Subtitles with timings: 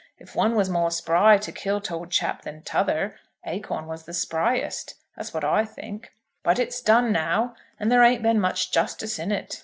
[0.17, 4.95] If one was more spry to kill t'old chap than t'other, Acorn was the spryest.
[5.15, 6.11] That's what I think.
[6.41, 9.59] But it's done now, and there ain't been much justice in it.